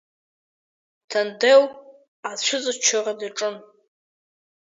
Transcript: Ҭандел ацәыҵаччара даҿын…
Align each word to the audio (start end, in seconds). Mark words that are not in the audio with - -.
Ҭандел 1.09 1.63
ацәыҵаччара 2.29 3.13
даҿын… 3.19 3.55